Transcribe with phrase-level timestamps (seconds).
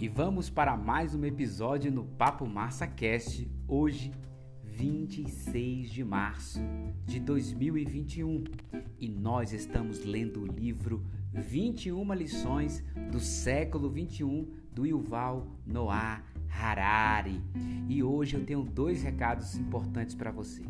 [0.00, 4.12] e vamos para mais um episódio no Papo Massa Cast, hoje
[4.62, 6.60] 26 de março
[7.04, 8.44] de 2021
[8.96, 17.42] e nós estamos lendo o livro 21 lições do século 21 do Yuval Noah Harari.
[17.88, 20.62] E hoje eu tenho dois recados importantes para você.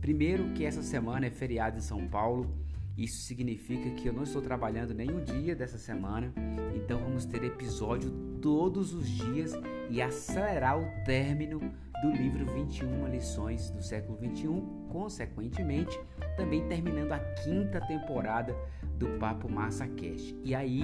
[0.00, 2.52] Primeiro, que essa semana é feriado em São Paulo
[2.96, 6.32] isso significa que eu não estou trabalhando nenhum dia dessa semana,
[6.74, 8.10] então vamos ter episódio
[8.40, 9.52] todos os dias
[9.88, 11.60] e acelerar o término
[12.02, 15.98] do livro 21 lições do século 21, consequentemente,
[16.36, 18.54] também terminando a quinta temporada
[18.98, 20.36] do Papo Massa Cast.
[20.42, 20.82] E aí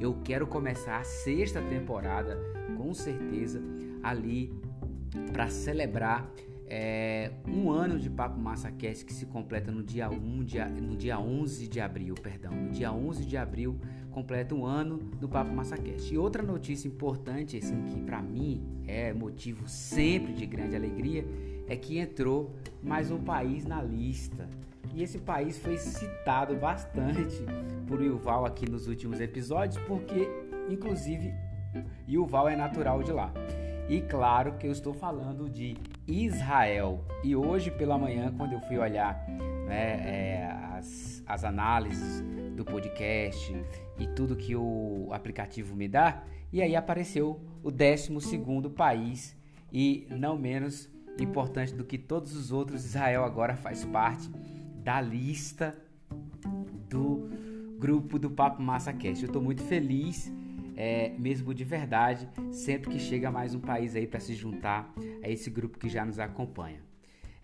[0.00, 2.38] eu quero começar a sexta temporada,
[2.76, 3.60] com certeza,
[4.02, 4.52] ali
[5.32, 6.30] para celebrar
[6.74, 10.96] é, um ano de Papo Massa Cast que se completa no dia, 1 de, no
[10.96, 13.78] dia 11 de abril, perdão, no dia 11 de abril
[14.10, 16.12] completa um ano do Papo Massa Cast.
[16.12, 21.26] E outra notícia importante, assim, que para mim é motivo sempre de grande alegria,
[21.68, 24.48] é que entrou mais um país na lista.
[24.94, 27.44] E esse país foi citado bastante
[27.86, 30.26] por Yuval aqui nos últimos episódios, porque
[30.70, 31.34] inclusive
[32.08, 33.30] Yuval é natural de lá.
[33.90, 37.04] E claro que eu estou falando de Israel.
[37.22, 39.24] E hoje pela manhã, quando eu fui olhar
[39.66, 42.22] né, é, as, as análises
[42.56, 43.54] do podcast
[43.98, 48.12] e tudo que o aplicativo me dá, e aí apareceu o 12
[48.74, 49.36] país
[49.72, 54.30] e não menos importante do que todos os outros, Israel agora faz parte
[54.82, 55.76] da lista
[56.88, 57.30] do
[57.78, 59.22] grupo do Papo Massa Cast.
[59.22, 60.32] Eu estou muito feliz
[60.76, 64.92] é, mesmo de verdade, sempre que chega mais um país aí para se juntar
[65.22, 66.80] a esse grupo que já nos acompanha.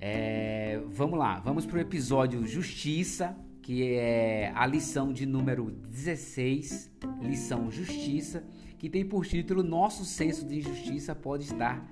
[0.00, 6.90] É, vamos lá, vamos para o episódio Justiça, que é a lição de número 16,
[7.20, 8.44] lição Justiça,
[8.78, 11.84] que tem por título Nosso senso de injustiça pode estar,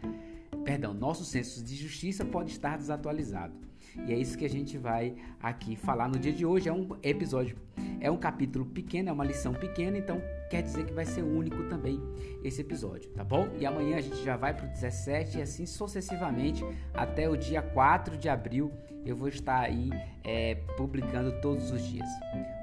[0.65, 3.66] perdão, nosso senso de justiça pode estar desatualizado.
[4.07, 6.69] E é isso que a gente vai aqui falar no dia de hoje.
[6.69, 7.57] É um episódio,
[8.01, 10.21] é um capítulo pequeno, é uma lição pequena, então
[10.51, 12.01] quer dizer que vai ser único também
[12.43, 13.49] esse episódio, tá bom?
[13.59, 16.65] E amanhã a gente já vai para o 17 e assim sucessivamente
[16.95, 18.71] até o dia 4 de abril
[19.05, 19.91] eu vou estar aí
[20.25, 22.09] é, publicando todos os dias.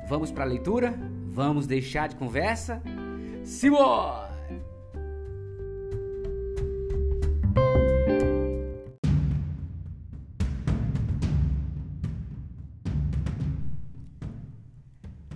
[0.07, 0.93] Vamos para a leitura?
[1.31, 2.81] Vamos deixar de conversa?
[3.45, 4.32] Simbora!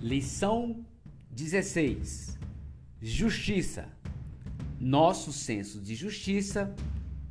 [0.00, 0.86] Lição
[1.32, 2.38] 16
[3.02, 3.88] Justiça.
[4.78, 6.72] Nosso senso de justiça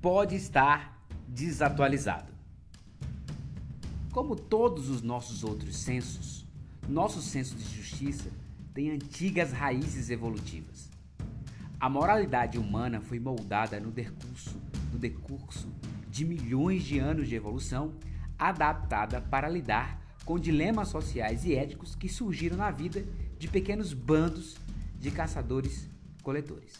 [0.01, 2.29] pode estar desatualizado.
[4.11, 6.45] Como todos os nossos outros sensos,
[6.89, 8.29] nosso senso de justiça
[8.73, 10.89] tem antigas raízes evolutivas.
[11.79, 14.59] A moralidade humana foi moldada no decurso,
[14.91, 15.69] no decurso
[16.09, 17.93] de milhões de anos de evolução,
[18.37, 23.05] adaptada para lidar com dilemas sociais e éticos que surgiram na vida
[23.39, 24.57] de pequenos bandos
[24.99, 26.73] de caçadores-coletores.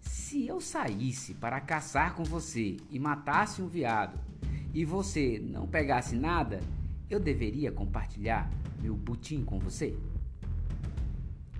[0.00, 4.18] Se eu saísse para caçar com você e matasse um veado
[4.74, 6.60] e você não pegasse nada,
[7.08, 8.50] eu deveria compartilhar
[8.82, 9.96] meu butim com você?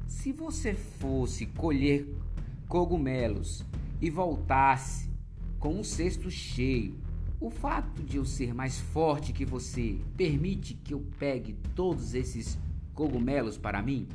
[0.08, 2.12] Se você fosse colher
[2.66, 3.64] cogumelos
[4.00, 5.08] e voltasse
[5.56, 6.98] com um cesto cheio,
[7.40, 12.58] o fato de eu ser mais forte que você permite que eu pegue todos esses
[12.94, 14.06] cogumelos para mim?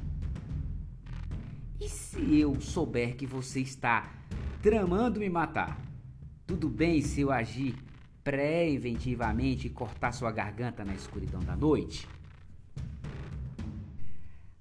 [1.81, 4.13] E se eu souber que você está
[4.61, 5.81] tramando me matar?
[6.45, 7.75] Tudo bem se eu agir
[8.23, 12.07] pré-inventivamente e cortar sua garganta na escuridão da noite?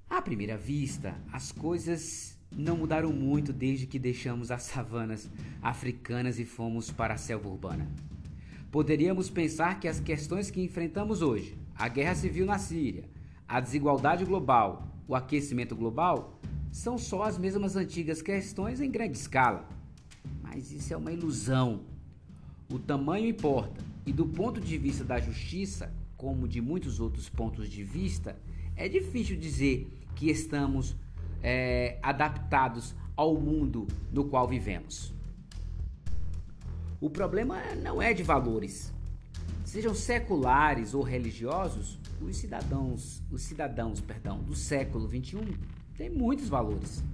[0.09, 5.31] À primeira vista, as coisas não mudaram muito desde que deixamos as savanas
[5.61, 7.87] africanas e fomos para a selva urbana.
[8.75, 13.05] Poderíamos pensar que as questões que enfrentamos hoje, a guerra civil na Síria,
[13.47, 16.41] a desigualdade global, o aquecimento global,
[16.73, 19.69] são só as mesmas antigas questões em grande escala.
[20.43, 21.83] Mas isso é uma ilusão.
[22.69, 27.71] O tamanho importa, e do ponto de vista da justiça, como de muitos outros pontos
[27.71, 28.37] de vista,
[28.75, 30.97] é difícil dizer que estamos
[31.45, 35.15] é, adaptados ao mundo no qual vivemos.
[37.05, 38.91] O problema não é de valores.
[39.63, 45.43] Sejam seculares ou religiosos, os cidadãos, os cidadãos, perdão, do século 21
[45.99, 47.05] tem muitos valores.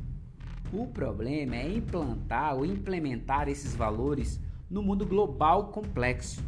[0.72, 4.38] O problema é implantar ou implementar esses valores
[4.70, 6.40] no mundo global complexo.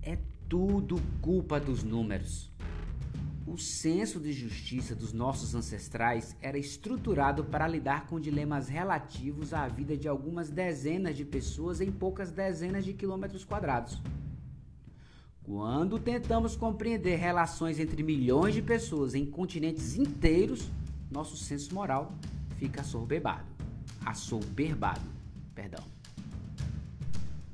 [0.00, 0.16] É
[0.48, 2.48] tudo culpa dos números.
[3.50, 9.66] O senso de justiça dos nossos ancestrais era estruturado para lidar com dilemas relativos à
[9.66, 14.00] vida de algumas dezenas de pessoas em poucas dezenas de quilômetros quadrados.
[15.42, 20.70] Quando tentamos compreender relações entre milhões de pessoas em continentes inteiros,
[21.10, 22.14] nosso senso moral
[22.56, 23.48] fica assoberbado.
[24.06, 25.10] Assoberbado,
[25.56, 25.82] perdão.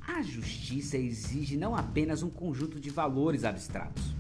[0.07, 4.15] A justiça exige não apenas um conjunto de valores abstratos,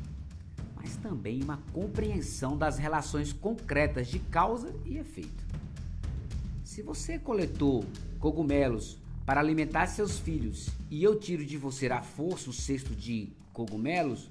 [0.86, 5.44] mas também uma compreensão das relações concretas de causa e efeito.
[6.62, 7.84] Se você coletou
[8.20, 13.32] cogumelos para alimentar seus filhos e eu tiro de você à força o cesto de
[13.52, 14.30] cogumelos,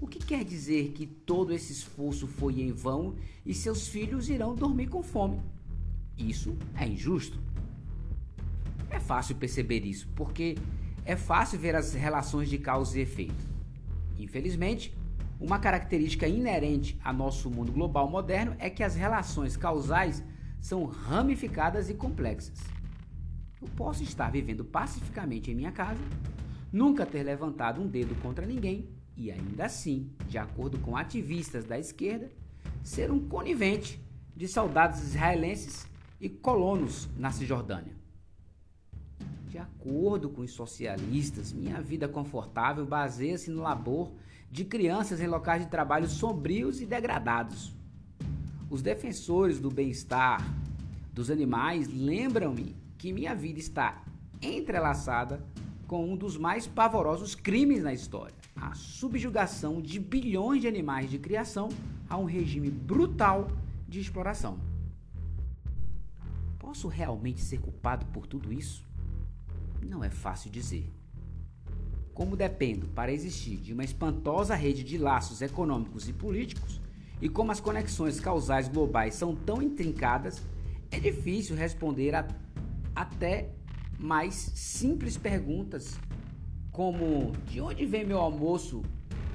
[0.00, 3.14] o que quer dizer que todo esse esforço foi em vão
[3.46, 5.40] e seus filhos irão dormir com fome?
[6.18, 7.38] Isso é injusto.
[8.90, 10.56] É fácil perceber isso, porque
[11.04, 13.52] é fácil ver as relações de causa e efeito.
[14.18, 14.92] Infelizmente,
[15.42, 20.22] uma característica inerente ao nosso mundo global moderno é que as relações causais
[20.60, 22.60] são ramificadas e complexas.
[23.60, 26.00] Eu posso estar vivendo pacificamente em minha casa,
[26.72, 31.76] nunca ter levantado um dedo contra ninguém e ainda assim, de acordo com ativistas da
[31.76, 32.30] esquerda,
[32.82, 34.00] ser um conivente
[34.36, 35.88] de soldados israelenses
[36.20, 38.01] e colonos na Cisjordânia.
[39.52, 44.10] De acordo com os socialistas, minha vida confortável baseia-se no labor
[44.50, 47.76] de crianças em locais de trabalho sombrios e degradados.
[48.70, 50.42] Os defensores do bem-estar
[51.12, 54.02] dos animais lembram-me que minha vida está
[54.40, 55.44] entrelaçada
[55.86, 61.18] com um dos mais pavorosos crimes na história: a subjugação de bilhões de animais de
[61.18, 61.68] criação
[62.08, 63.48] a um regime brutal
[63.86, 64.58] de exploração.
[66.58, 68.90] Posso realmente ser culpado por tudo isso?
[69.82, 70.90] Não é fácil dizer.
[72.14, 76.80] Como dependo para existir de uma espantosa rede de laços econômicos e políticos,
[77.20, 80.42] e como as conexões causais globais são tão intrincadas,
[80.90, 82.26] é difícil responder a
[82.94, 83.50] até
[83.98, 85.98] mais simples perguntas,
[86.70, 88.82] como de onde vem meu almoço?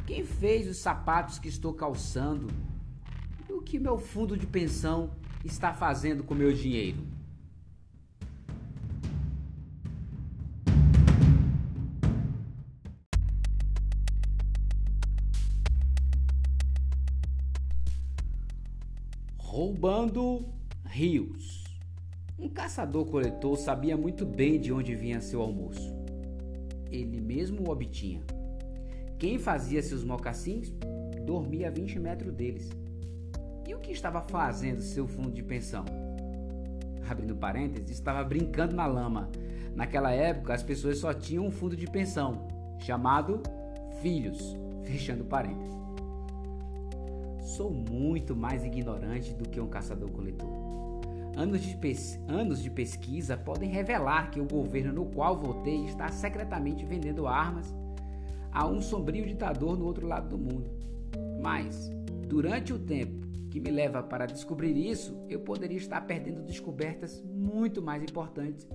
[0.06, 2.48] Quem fez os sapatos que estou calçando?
[3.50, 5.12] E o que meu fundo de pensão
[5.44, 7.17] está fazendo com meu dinheiro?
[19.80, 20.44] Roubando
[20.86, 21.64] rios.
[22.40, 25.94] Um caçador-coletor sabia muito bem de onde vinha seu almoço.
[26.90, 28.24] Ele mesmo o obtinha.
[29.20, 30.74] Quem fazia seus mocassins
[31.24, 32.72] dormia a 20 metros deles.
[33.68, 35.86] E o que estava fazendo seu fundo de pensão?
[37.08, 39.30] Abrindo parênteses, estava brincando na lama.
[39.76, 42.48] Naquela época, as pessoas só tinham um fundo de pensão,
[42.80, 43.44] chamado
[44.02, 44.58] filhos.
[44.84, 45.87] Fechando parênteses.
[47.48, 50.50] Sou muito mais ignorante do que um caçador-coletor.
[51.38, 51.80] Anos de,
[52.28, 57.74] anos de pesquisa podem revelar que o governo no qual votei está secretamente vendendo armas
[58.52, 60.70] a um sombrio ditador no outro lado do mundo.
[61.42, 61.90] Mas,
[62.28, 67.82] durante o tempo que me leva para descobrir isso, eu poderia estar perdendo descobertas muito
[67.82, 68.68] mais importantes,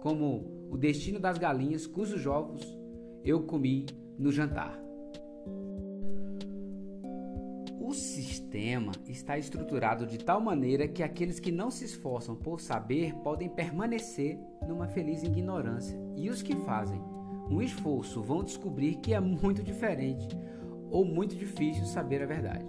[0.00, 2.62] como o destino das galinhas cujos ovos
[3.24, 3.84] eu comi
[4.16, 4.91] no jantar.
[7.92, 13.14] O sistema está estruturado de tal maneira que aqueles que não se esforçam por saber
[13.16, 16.98] podem permanecer numa feliz ignorância, e os que fazem
[17.50, 20.26] um esforço vão descobrir que é muito diferente
[20.90, 22.64] ou muito difícil saber a verdade.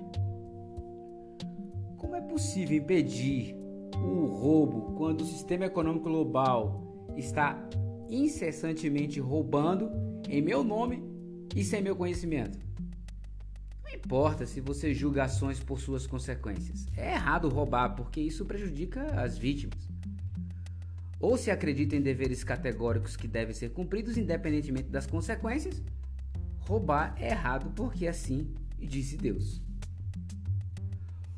[1.95, 3.55] Como é possível impedir
[3.95, 6.83] o roubo quando o sistema econômico global
[7.15, 7.65] está
[8.09, 9.89] incessantemente roubando
[10.27, 11.01] em meu nome
[11.55, 12.62] e sem meu conhecimento?
[14.05, 16.85] Importa se você julga ações por suas consequências.
[16.97, 19.79] É errado roubar, porque isso prejudica as vítimas.
[21.19, 25.81] Ou se acredita em deveres categóricos que devem ser cumpridos independentemente das consequências,
[26.59, 29.61] roubar é errado porque assim disse Deus.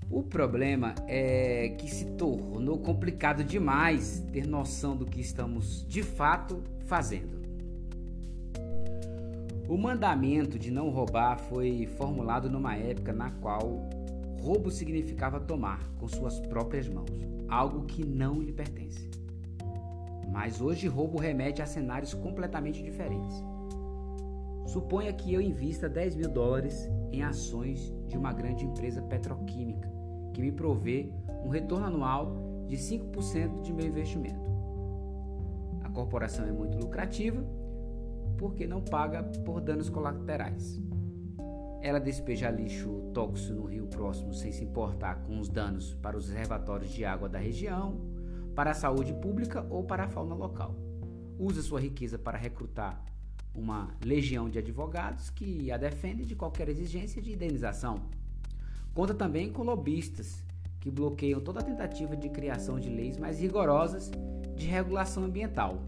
[0.10, 6.64] O problema é que se tornou complicado demais ter noção do que estamos de fato
[6.88, 7.35] fazendo.
[9.76, 13.90] O mandamento de não roubar foi formulado numa época na qual
[14.42, 17.12] roubo significava tomar com suas próprias mãos
[17.50, 19.10] algo que não lhe pertence.
[20.32, 23.44] Mas hoje roubo remete a cenários completamente diferentes.
[24.66, 29.92] Suponha que eu invista 10 mil dólares em ações de uma grande empresa petroquímica
[30.34, 31.12] que me provê
[31.44, 32.34] um retorno anual
[32.66, 34.40] de 5% de meu investimento.
[35.84, 37.46] A corporação é muito lucrativa
[38.38, 40.80] porque não paga por danos colaterais.
[41.82, 46.30] ela despeja lixo tóxico no rio próximo sem se importar com os danos para os
[46.30, 48.02] reservatórios de água da região,
[48.56, 50.76] para a saúde pública ou para a fauna local.
[51.38, 53.04] Usa sua riqueza para recrutar
[53.54, 58.02] uma legião de advogados que a defendem de qualquer exigência de indenização.
[58.94, 60.44] Conta também com lobistas
[60.80, 64.12] que bloqueiam toda tentativa de criação de leis mais rigorosas
[64.56, 65.82] de regulação ambiental.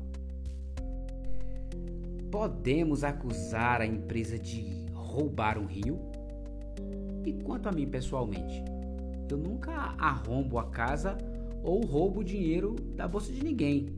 [2.31, 5.97] Podemos acusar a empresa de roubar um rio?
[7.25, 8.63] E quanto a mim pessoalmente,
[9.29, 11.17] eu nunca arrombo a casa
[11.63, 13.95] ou roubo o dinheiro da bolsa de ninguém.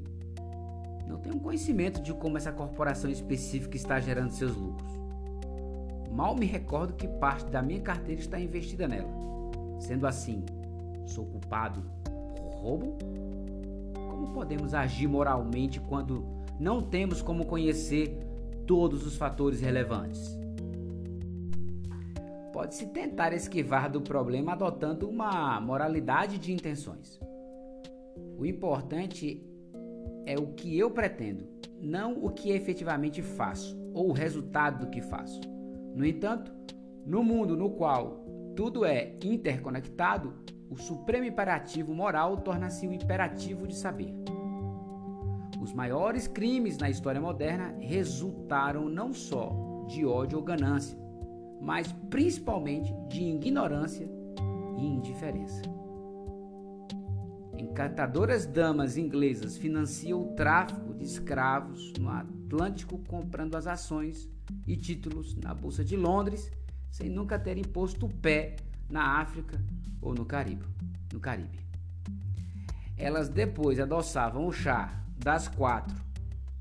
[1.07, 4.91] Não tenho conhecimento de como essa corporação específica está gerando seus lucros.
[6.12, 9.09] Mal me recordo que parte da minha carteira está investida nela.
[9.79, 10.43] Sendo assim,
[11.07, 11.83] sou culpado
[12.36, 12.98] por roubo?
[13.93, 18.18] Como podemos agir moralmente quando não temos como conhecer
[18.68, 20.38] todos os fatores relevantes?
[22.51, 27.20] Pode-se tentar esquivar do problema adotando uma moralidade de intenções.
[28.38, 29.42] O importante
[30.25, 31.48] é o que eu pretendo,
[31.82, 35.39] não o que efetivamente faço ou o resultado do que faço.
[35.96, 36.51] No entanto,
[37.06, 38.25] no mundo no qual
[38.56, 40.34] tudo é interconectado,
[40.70, 44.13] o supremo imperativo moral torna-se o imperativo de saber.
[45.60, 50.98] Os maiores crimes na história moderna resultaram não só de ódio ou ganância,
[51.60, 54.10] mas principalmente de ignorância
[54.78, 55.62] e indiferença.
[57.58, 64.30] Encantadoras damas inglesas financiam o tráfico de escravos no Atlântico comprando as ações
[64.66, 66.50] e títulos na Bolsa de Londres
[66.89, 68.56] sem nunca terem posto o pé
[68.89, 69.62] na África
[70.01, 70.66] ou no Caribe.
[71.12, 71.60] No Caribe.
[72.98, 75.95] Elas depois adoçavam o chá das quatro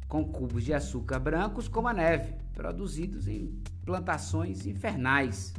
[0.08, 3.52] com cubos de açúcar brancos como a neve, produzidos em
[3.84, 5.52] plantações infernais,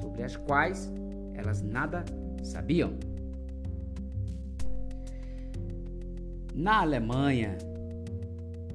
[0.00, 0.90] sobre as quais
[1.34, 2.04] elas nada
[2.42, 2.98] sabiam.
[6.54, 7.58] Na Alemanha,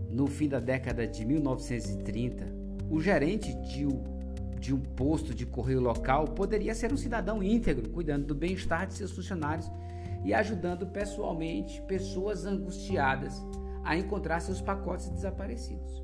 [0.09, 2.45] no fim da década de 1930,
[2.89, 3.87] o gerente de,
[4.59, 8.95] de um posto de correio local poderia ser um cidadão íntegro, cuidando do bem-estar de
[8.95, 9.69] seus funcionários
[10.23, 13.41] e ajudando pessoalmente pessoas angustiadas
[13.83, 16.03] a encontrar seus pacotes desaparecidos.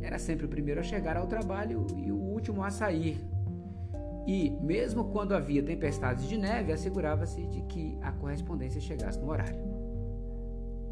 [0.00, 3.18] Era sempre o primeiro a chegar ao trabalho e o último a sair.
[4.26, 9.60] E, mesmo quando havia tempestades de neve, assegurava-se de que a correspondência chegasse no horário.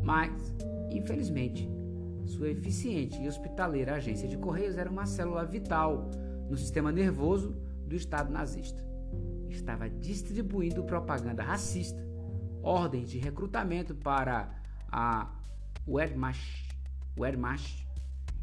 [0.02, 0.32] Mas,
[0.90, 1.68] infelizmente,
[2.26, 6.10] sua eficiente e hospitaleira agência de correios era uma célula vital
[6.48, 8.89] no sistema nervoso do Estado nazista.
[9.50, 12.00] Estava distribuindo propaganda racista,
[12.62, 14.54] ordens de recrutamento para
[14.90, 15.30] a
[15.86, 16.70] Wehrmacht,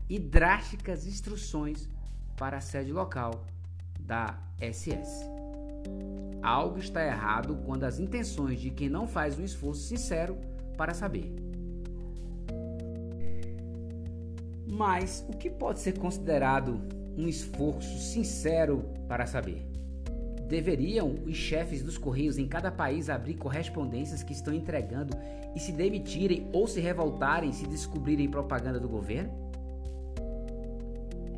[0.10, 1.90] e drásticas instruções
[2.38, 3.46] para a sede local
[4.00, 5.26] da SS.
[6.42, 10.38] Algo está errado quando as intenções de quem não faz um esforço sincero
[10.78, 11.36] para saber.
[14.66, 16.80] Mas o que pode ser considerado
[17.18, 19.77] um esforço sincero para saber?
[20.48, 25.14] Deveriam os chefes dos correios em cada país abrir correspondências que estão entregando
[25.54, 29.32] e se demitirem ou se revoltarem se descobrirem propaganda do governo?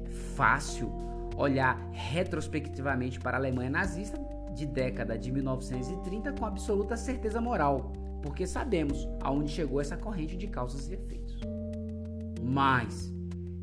[0.05, 0.91] É fácil
[1.35, 4.19] olhar retrospectivamente para a Alemanha nazista
[4.53, 10.47] de década de 1930 com absoluta certeza moral, porque sabemos aonde chegou essa corrente de
[10.47, 11.39] causas e efeitos.
[12.43, 13.11] Mas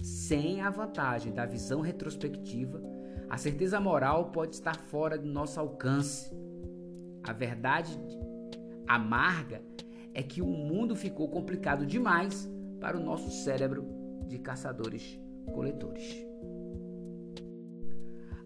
[0.02, 2.80] sem a vantagem da visão retrospectiva,
[3.28, 6.30] a certeza moral pode estar fora do nosso alcance.
[7.22, 7.98] A verdade
[8.86, 9.60] amarga
[10.14, 12.48] é que o mundo ficou complicado demais
[12.80, 13.84] para o nosso cérebro
[14.26, 16.24] de caçadores-coletores.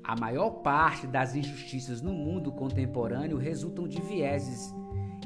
[0.02, 4.74] A maior parte das injustiças no mundo contemporâneo resultam de vieses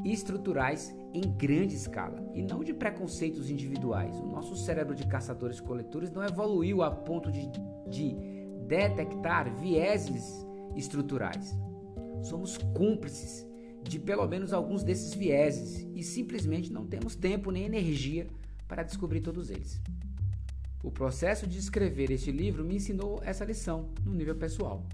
[0.04, 4.18] estruturais em grande escala e não de preconceitos individuais.
[4.18, 7.48] O nosso cérebro de caçadores-coletores não evoluiu a ponto de,
[7.88, 8.33] de
[8.66, 10.24] detectar vieses
[10.76, 11.56] estruturais.
[12.22, 13.46] Somos cúmplices
[13.82, 18.26] de pelo menos alguns desses vieses e simplesmente não temos tempo nem energia
[18.66, 19.80] para descobrir todos eles.
[20.82, 24.86] O processo de escrever este livro me ensinou essa lição no nível pessoal.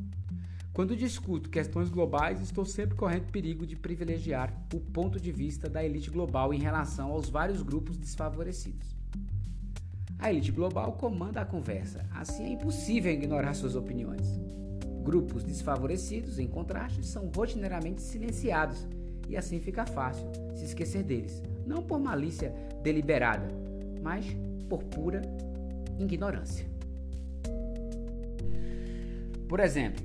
[0.73, 5.85] Quando discuto questões globais, estou sempre correndo perigo de privilegiar o ponto de vista da
[5.85, 9.00] elite global em relação aos vários grupos desfavorecidos.
[10.21, 14.39] A elite global comanda a conversa, assim é impossível ignorar suas opiniões.
[15.03, 18.87] Grupos desfavorecidos, em contraste, são rotineiramente silenciados
[19.31, 23.49] e assim fica fácil se esquecer deles, não por malícia deliberada,
[24.03, 24.27] mas
[24.69, 25.23] por pura
[25.99, 26.67] ignorância.
[29.49, 30.05] Por exemplo,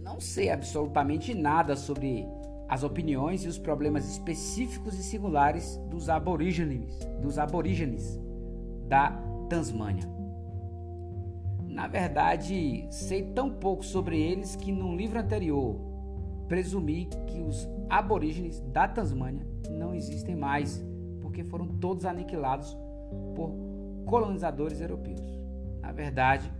[0.00, 2.24] não sei absolutamente nada sobre
[2.68, 8.18] as opiniões e os problemas específicos e singulares dos aborígenes, dos aborígenes
[8.88, 10.04] da Tasmânia.
[11.62, 15.78] Na verdade, sei tão pouco sobre eles que num livro anterior
[16.48, 20.84] presumi que os aborígenes da Tasmânia não existem mais,
[21.20, 22.76] porque foram todos aniquilados
[23.34, 23.52] por
[24.04, 25.20] colonizadores europeus.
[25.80, 26.50] Na verdade,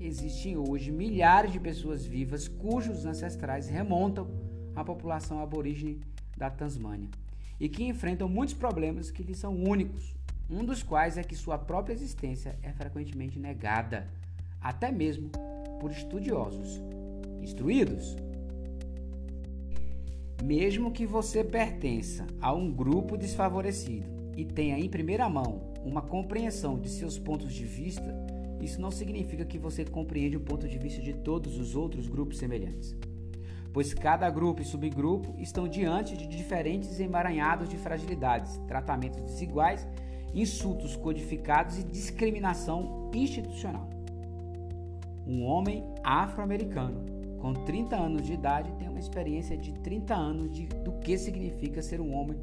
[0.00, 4.26] existem hoje milhares de pessoas vivas cujos ancestrais remontam
[4.74, 6.00] à população aborígene
[6.36, 7.08] da Tasmânia
[7.60, 10.16] e que enfrentam muitos problemas que lhes são únicos,
[10.52, 14.06] um dos quais é que sua própria existência é frequentemente negada,
[14.60, 15.30] até mesmo
[15.80, 16.80] por estudiosos
[17.40, 18.14] instruídos.
[20.44, 24.06] Mesmo que você pertença a um grupo desfavorecido
[24.36, 28.14] e tenha em primeira mão uma compreensão de seus pontos de vista,
[28.60, 32.38] isso não significa que você compreende o ponto de vista de todos os outros grupos
[32.38, 32.94] semelhantes.
[33.72, 39.86] Pois cada grupo e subgrupo estão diante de diferentes emaranhados de fragilidades, tratamentos desiguais,
[40.34, 43.88] insultos codificados e discriminação institucional.
[45.26, 47.04] Um homem afro-americano
[47.38, 51.82] com 30 anos de idade tem uma experiência de 30 anos de, do que significa
[51.82, 52.38] ser um homem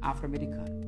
[0.00, 0.80] afro-americano.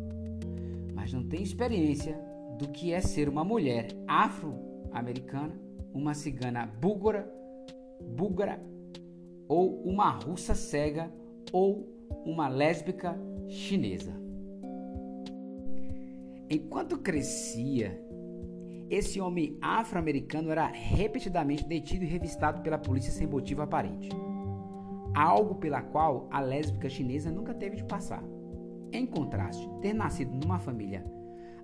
[0.95, 2.17] Mas não tem experiência
[2.59, 5.55] do que é ser uma mulher afro-americana,
[5.93, 7.29] uma cigana búlgara,
[8.01, 8.61] búlgara
[9.49, 11.11] ou uma russa cega
[11.53, 11.89] ou
[12.25, 14.26] uma lésbica chinesa.
[16.49, 18.01] Enquanto crescia,
[18.89, 24.09] esse homem afro-americano era repetidamente detido e revistado pela polícia sem motivo aparente.
[25.13, 28.23] Algo pela qual a lésbica chinesa nunca teve de passar.
[28.93, 31.05] Em contraste, ter nascido numa família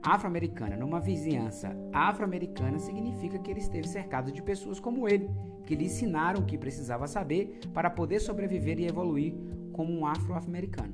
[0.02, 5.30] afro-americana, numa vizinhança afro-americana, significa que ele esteve cercado de pessoas como ele,
[5.64, 9.32] que lhe ensinaram o que precisava saber para poder sobreviver e evoluir
[9.72, 10.92] como um afro-americano.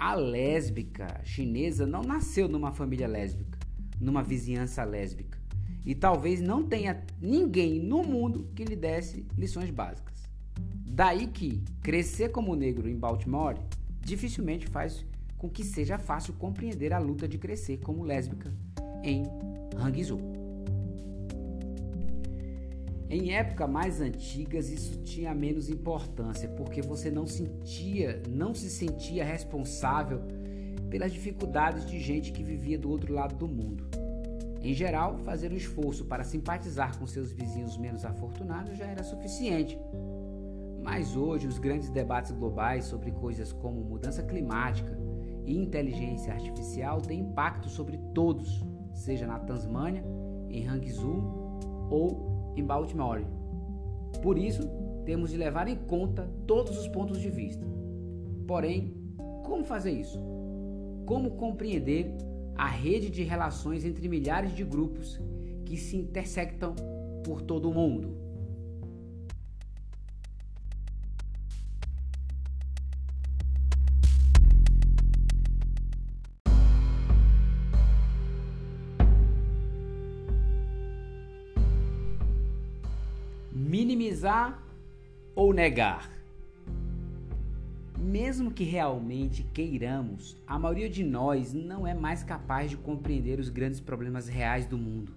[0.00, 3.60] A lésbica chinesa não nasceu numa família lésbica
[4.00, 5.38] numa vizinhança lésbica.
[5.84, 10.28] E talvez não tenha ninguém no mundo que lhe desse lições básicas.
[10.86, 13.56] Daí que crescer como negro em Baltimore
[14.00, 15.04] dificilmente faz
[15.38, 18.52] com que seja fácil compreender a luta de crescer como lésbica
[19.02, 19.24] em
[19.76, 20.39] Hangzhou.
[23.10, 29.24] Em épocas mais antigas isso tinha menos importância, porque você não sentia, não se sentia
[29.24, 30.22] responsável
[30.88, 33.84] pelas dificuldades de gente que vivia do outro lado do mundo.
[34.62, 39.76] Em geral, fazer um esforço para simpatizar com seus vizinhos menos afortunados já era suficiente.
[40.80, 44.96] Mas hoje, os grandes debates globais sobre coisas como mudança climática
[45.44, 50.04] e inteligência artificial têm impacto sobre todos, seja na Tasmânia,
[50.48, 51.58] em Hangzhou
[51.90, 53.24] ou em Baltimore.
[54.22, 54.68] Por isso,
[55.04, 57.66] temos de levar em conta todos os pontos de vista.
[58.46, 58.94] Porém,
[59.44, 60.18] como fazer isso?
[61.10, 62.14] como compreender
[62.54, 65.20] a rede de relações entre milhares de grupos
[65.66, 66.72] que se intersectam
[67.24, 68.16] por todo o mundo.
[84.00, 84.58] Minimizar
[85.36, 86.10] ou negar?
[87.98, 93.50] Mesmo que realmente queiramos, a maioria de nós não é mais capaz de compreender os
[93.50, 95.12] grandes problemas reais do mundo.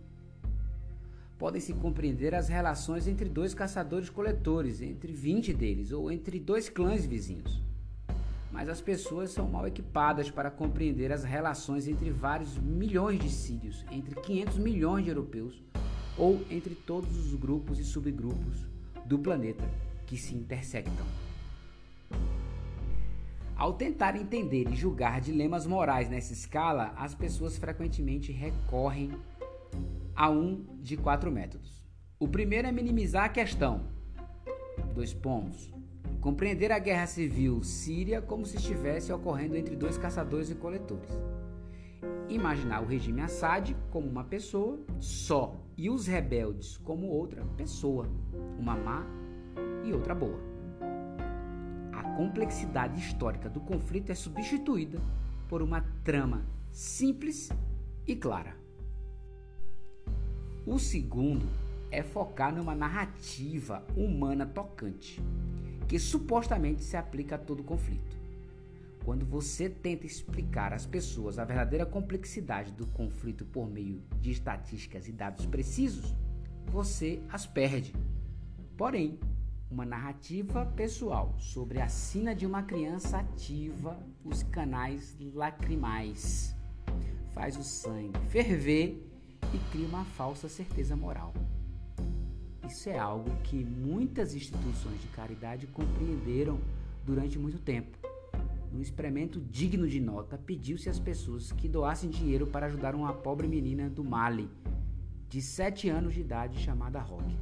[1.39, 7.61] Podem-se compreender as relações entre dois caçadores-coletores, entre 20 deles, ou entre dois clãs vizinhos.
[8.51, 13.85] Mas as pessoas são mal equipadas para compreender as relações entre vários milhões de sírios,
[13.89, 15.63] entre 500 milhões de europeus,
[16.17, 18.72] ou entre todos os grupos e subgrupos
[19.05, 19.63] do planeta
[20.05, 21.05] que se intersectam.
[23.55, 29.11] Ao tentar entender e julgar dilemas morais nessa escala, as pessoas frequentemente recorrem
[30.15, 31.83] a um de quatro métodos.
[32.19, 33.87] O primeiro é minimizar a questão.
[34.93, 35.71] Dois pontos.
[36.19, 41.09] Compreender a guerra civil síria como se estivesse ocorrendo entre dois caçadores e coletores.
[42.29, 48.07] Imaginar o regime Assad como uma pessoa só e os rebeldes como outra pessoa,
[48.57, 49.05] uma má
[49.83, 50.53] e outra boa
[52.15, 55.01] complexidade histórica do conflito é substituída
[55.49, 57.49] por uma trama simples
[58.07, 58.55] e clara.
[60.65, 61.45] O segundo
[61.91, 65.21] é focar numa narrativa humana tocante,
[65.87, 68.22] que supostamente se aplica a todo conflito.
[69.03, 75.09] Quando você tenta explicar às pessoas a verdadeira complexidade do conflito por meio de estatísticas
[75.09, 76.15] e dados precisos,
[76.67, 77.93] você as perde.
[78.77, 79.19] Porém,
[79.69, 86.55] uma narrativa pessoal sobre a sina de uma criança ativa os canais lacrimais,
[87.33, 89.05] faz o sangue ferver
[89.53, 91.33] e cria uma falsa certeza moral.
[92.65, 96.57] Isso é algo que muitas instituições de caridade compreenderam
[97.05, 98.02] durante muito tempo.
[98.73, 103.47] Num experimento digno de nota, pediu-se às pessoas que doassem dinheiro para ajudar uma pobre
[103.47, 104.49] menina do Mali,
[105.29, 107.37] de 7 anos de idade, chamada Rock.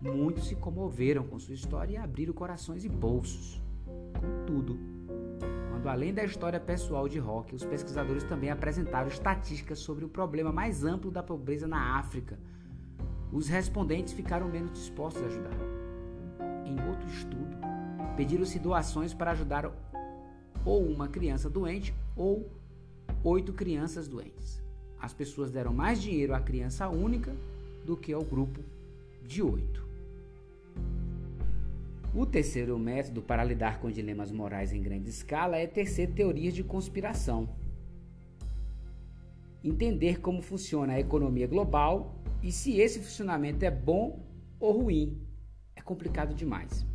[0.00, 3.62] Muitos se comoveram com sua história e abriram corações e bolsos.
[4.18, 4.78] Contudo,
[5.70, 10.50] quando além da história pessoal de Rock, os pesquisadores também apresentaram estatísticas sobre o problema
[10.50, 12.38] mais amplo da pobreza na África,
[13.30, 15.58] os respondentes ficaram menos dispostos a ajudar.
[16.64, 17.54] Em outro estudo,
[18.16, 19.66] pediram-se doações para ajudar
[20.64, 22.50] ou uma criança doente ou
[23.22, 24.62] oito crianças doentes.
[24.98, 27.34] As pessoas deram mais dinheiro à criança única
[27.84, 28.60] do que ao grupo
[29.22, 29.84] de oito.
[32.14, 36.62] O terceiro método para lidar com dilemas morais em grande escala é tecer teorias de
[36.62, 37.48] conspiração.
[39.62, 44.24] Entender como funciona a economia global e se esse funcionamento é bom
[44.60, 45.20] ou ruim,
[45.74, 46.86] é complicado demais.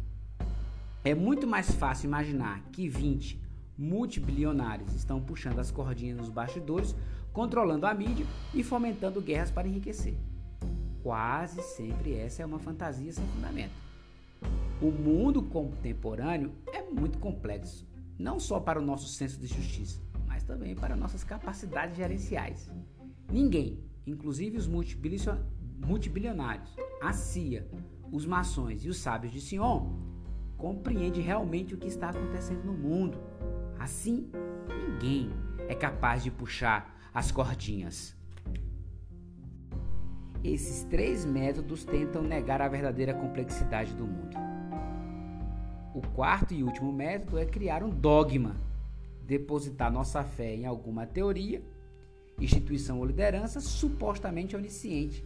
[1.04, 3.39] É muito mais fácil imaginar que 20
[3.80, 6.94] multibilionários estão puxando as cordinhas nos bastidores,
[7.32, 10.18] controlando a mídia e fomentando guerras para enriquecer.
[11.02, 13.72] Quase sempre essa é uma fantasia sem fundamento.
[14.82, 17.88] O mundo contemporâneo é muito complexo,
[18.18, 22.70] não só para o nosso senso de justiça, mas também para nossas capacidades gerenciais.
[23.32, 27.66] Ninguém, inclusive os multibilionários, a CIA,
[28.12, 29.94] os maçons e os sábios de Sion,
[30.58, 33.18] compreende realmente o que está acontecendo no mundo.
[33.80, 34.30] Assim,
[34.68, 35.32] ninguém
[35.68, 38.16] é capaz de puxar as cordinhas.
[40.44, 44.38] Esses três métodos tentam negar a verdadeira complexidade do mundo.
[45.94, 48.56] O quarto e último método é criar um dogma,
[49.26, 51.62] depositar nossa fé em alguma teoria
[52.44, 55.24] instituição ou liderança supostamente onisciente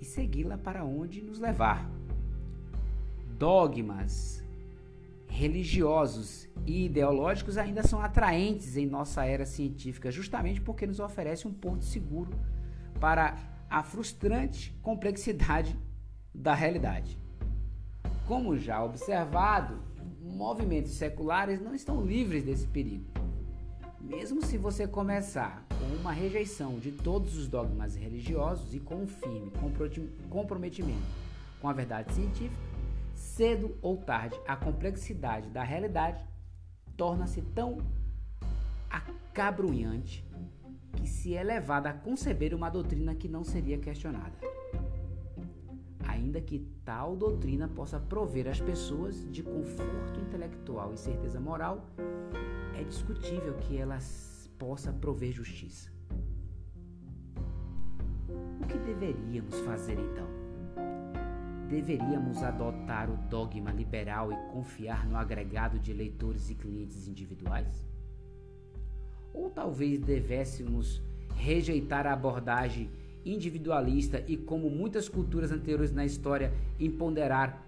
[0.00, 1.88] e segui-la para onde nos levar.
[3.38, 4.42] Dogmas
[5.28, 11.52] religiosos e ideológicos ainda são atraentes em nossa era científica, justamente porque nos oferece um
[11.52, 12.30] ponto seguro
[13.00, 13.36] para
[13.68, 15.78] a frustrante complexidade
[16.34, 17.18] da realidade.
[18.26, 19.78] Como já observado,
[20.20, 23.04] movimentos seculares não estão livres desse perigo.
[24.00, 29.06] Mesmo se você começar com uma rejeição de todos os dogmas religiosos e com um
[29.06, 29.52] firme
[30.30, 31.26] comprometimento
[31.60, 32.56] com a verdade científica,
[33.36, 36.26] cedo ou tarde a complexidade da realidade
[36.96, 37.76] torna-se tão
[38.88, 40.26] acabrunhante
[40.94, 44.32] que se é levada a conceber uma doutrina que não seria questionada.
[46.08, 51.84] Ainda que tal doutrina possa prover as pessoas de conforto intelectual e certeza moral,
[52.74, 53.98] é discutível que ela
[54.58, 55.92] possa prover justiça.
[58.62, 60.35] O que deveríamos fazer então?
[61.68, 67.84] Deveríamos adotar o dogma liberal e confiar no agregado de leitores e clientes individuais?
[69.34, 71.02] Ou talvez devêssemos
[71.34, 72.88] rejeitar a abordagem
[73.24, 77.66] individualista e, como muitas culturas anteriores na história, empoderar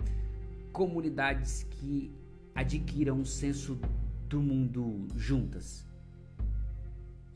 [0.73, 2.13] comunidades que
[2.55, 3.77] adquiram um senso
[4.29, 5.88] do mundo juntas.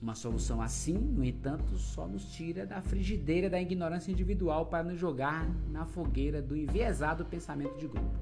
[0.02, 4.98] Uma solução assim, no entanto, só nos tira da frigideira da ignorância individual para nos
[4.98, 8.18] jogar na fogueira do enviesado pensamento de grupo.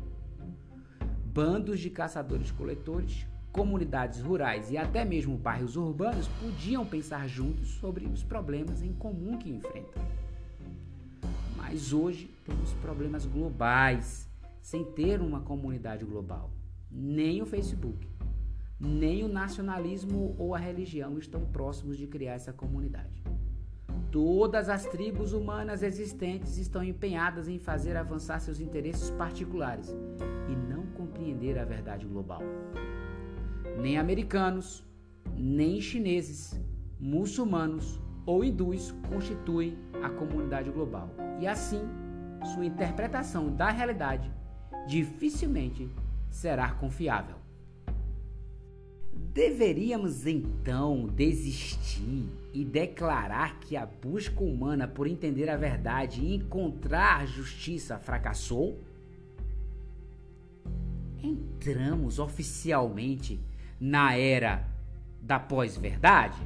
[1.25, 8.23] Bandos de caçadores-coletores, comunidades rurais e até mesmo bairros urbanos podiam pensar juntos sobre os
[8.23, 10.05] problemas em comum que enfrentam.
[11.57, 14.29] Mas hoje temos problemas globais
[14.61, 16.51] sem ter uma comunidade global,
[16.91, 18.10] nem o Facebook
[18.81, 23.23] nem o nacionalismo ou a religião estão próximos de criar essa comunidade.
[24.11, 29.95] Todas as tribos humanas existentes estão empenhadas em fazer avançar seus interesses particulares
[30.49, 32.41] e não compreender a verdade global.
[33.81, 34.83] Nem americanos,
[35.37, 36.59] nem chineses,
[36.99, 41.11] muçulmanos ou hindus constituem a comunidade global.
[41.39, 41.83] E assim,
[42.55, 44.31] sua interpretação da realidade
[44.89, 45.89] dificilmente
[46.31, 47.40] será confiável.
[49.13, 57.27] Deveríamos então desistir e declarar que a busca humana por entender a verdade e encontrar
[57.27, 58.79] justiça fracassou?
[61.23, 63.39] Entramos oficialmente
[63.79, 64.67] na era
[65.21, 66.41] da pós-verdade?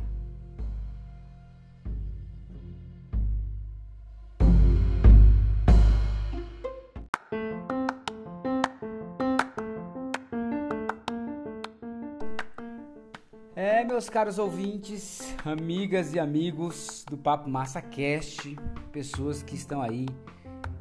[14.05, 18.55] Meus caros ouvintes, amigas e amigos do Papo Massa Cast,
[18.93, 20.07] pessoas que estão aí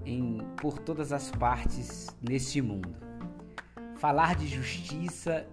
[0.06, 2.94] em, por todas as partes neste mundo.
[3.96, 5.48] Falar de justiça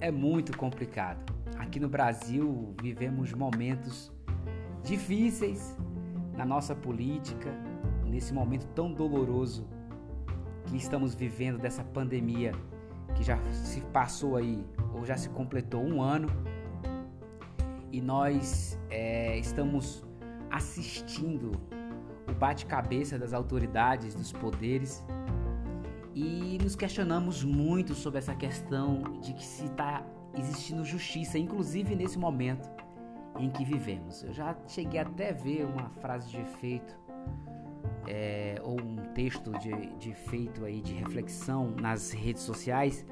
[0.00, 1.34] é muito complicado.
[1.58, 4.12] Aqui no Brasil vivemos momentos
[4.84, 5.76] difíceis
[6.36, 7.52] na nossa política,
[8.06, 9.66] nesse momento tão doloroso
[10.66, 12.52] que estamos vivendo dessa pandemia
[13.16, 16.28] que já se passou aí ou já se completou um ano
[17.92, 20.04] e nós é, estamos
[20.50, 21.52] assistindo
[22.28, 25.04] o bate-cabeça das autoridades, dos poderes
[26.14, 30.04] e nos questionamos muito sobre essa questão de que se está
[30.36, 32.68] existindo justiça, inclusive nesse momento
[33.38, 34.22] em que vivemos.
[34.24, 36.98] Eu já cheguei até a ver uma frase de efeito
[38.06, 43.06] é, ou um texto de, de efeito aí de reflexão nas redes sociais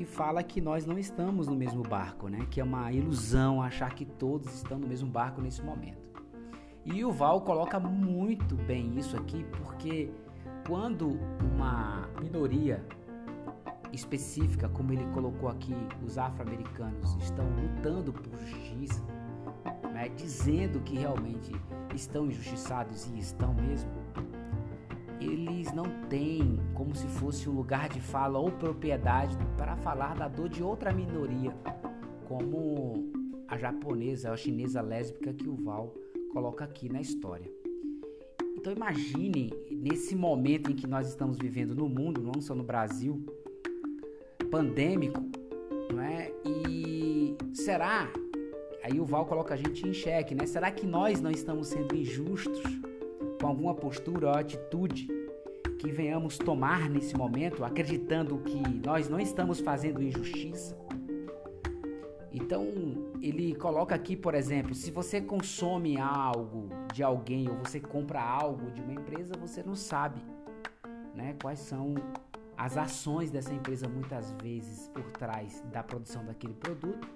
[0.00, 2.46] que fala que nós não estamos no mesmo barco, né?
[2.50, 6.22] Que é uma ilusão achar que todos estão no mesmo barco nesse momento.
[6.86, 10.10] E o Val coloca muito bem isso aqui, porque
[10.66, 11.20] quando
[11.52, 12.82] uma minoria
[13.92, 19.04] específica, como ele colocou aqui, os afro-americanos estão lutando por justiça,
[19.92, 21.52] né, dizendo que realmente
[21.94, 23.90] estão injustiçados e estão mesmo,
[25.70, 30.26] eles não têm como se fosse um lugar de fala ou propriedade para falar da
[30.26, 31.54] dor de outra minoria,
[32.26, 33.10] como
[33.46, 35.94] a japonesa, a chinesa lésbica que o Val
[36.32, 37.50] coloca aqui na história.
[38.56, 43.24] Então imagine nesse momento em que nós estamos vivendo no mundo, não só no Brasil,
[44.50, 45.22] pandêmico,
[45.92, 46.32] não é?
[46.44, 48.12] E será?
[48.82, 50.46] Aí o Val coloca a gente em xeque, né?
[50.46, 52.62] Será que nós não estamos sendo injustos?
[53.40, 55.08] com alguma postura ou atitude
[55.80, 60.76] que venhamos tomar nesse momento, acreditando que nós não estamos fazendo injustiça.
[62.30, 62.66] Então,
[63.22, 68.70] ele coloca aqui, por exemplo, se você consome algo de alguém ou você compra algo
[68.70, 70.20] de uma empresa, você não sabe
[71.14, 71.94] né, quais são
[72.58, 77.08] as ações dessa empresa muitas vezes por trás da produção daquele produto.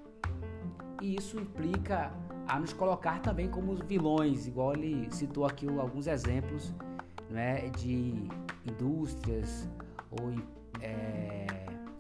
[1.02, 2.10] E isso implica
[2.48, 6.74] a nos colocar também como vilões, igual ele citou aqui alguns exemplos
[7.30, 8.28] né, de
[8.66, 9.68] indústrias
[10.10, 10.32] ou,
[10.80, 11.46] é,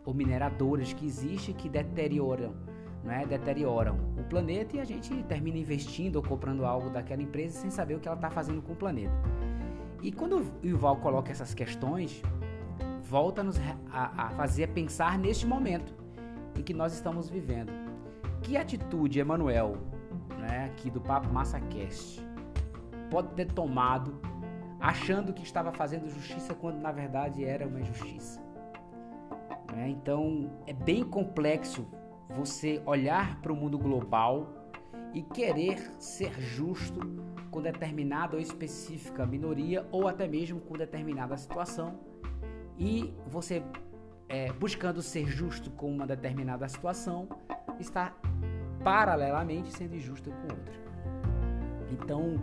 [0.04, 2.54] ou mineradoras que existem que deterioram,
[3.02, 7.70] né, deterioram o planeta e a gente termina investindo ou comprando algo daquela empresa sem
[7.70, 9.14] saber o que ela está fazendo com o planeta.
[10.02, 12.22] E quando o Yuval coloca essas questões,
[13.02, 13.58] volta-nos
[13.90, 15.94] a, a fazer pensar neste momento
[16.56, 17.72] em que nós estamos vivendo.
[18.42, 19.78] Que atitude Emanuel
[20.48, 22.24] né, aqui do Papo MassaCast,
[23.10, 24.20] pode ter tomado
[24.84, 28.38] achando que estava fazendo justiça quando na verdade era uma injustiça.
[29.74, 29.88] Né?
[29.88, 31.88] Então é bem complexo
[32.28, 34.46] você olhar para o mundo global
[35.14, 37.00] e querer ser justo
[37.50, 41.98] com determinada ou específica minoria ou até mesmo com determinada situação
[42.78, 43.62] e você
[44.28, 47.26] é, buscando ser justo com uma determinada situação
[47.80, 48.14] está
[48.82, 50.74] paralelamente sendo injusta com outra.
[51.90, 52.38] Então,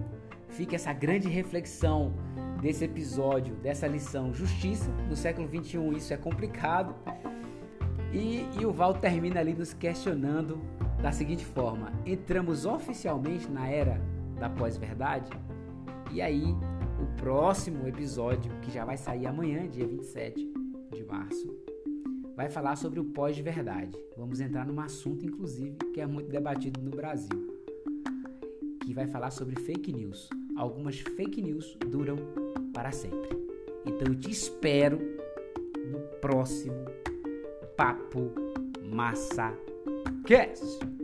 [0.51, 2.13] fica essa grande reflexão
[2.61, 4.89] desse episódio, dessa lição Justiça.
[5.09, 6.95] No século 21 isso é complicado.
[8.13, 10.61] E, e o Val termina ali nos questionando
[11.01, 13.99] da seguinte forma: entramos oficialmente na era
[14.37, 15.31] da pós-verdade?
[16.11, 16.43] E aí,
[17.01, 20.51] o próximo episódio, que já vai sair amanhã, dia 27
[20.91, 21.55] de março,
[22.35, 23.97] vai falar sobre o pós-verdade.
[24.17, 27.29] Vamos entrar num assunto, inclusive, que é muito debatido no Brasil,
[28.81, 30.29] que vai falar sobre fake news.
[30.55, 32.17] Algumas fake news duram
[32.73, 33.29] para sempre.
[33.85, 34.99] Então eu te espero
[35.91, 36.85] no próximo
[37.75, 38.31] Papo
[38.83, 39.57] Massa
[40.25, 41.00] Cast.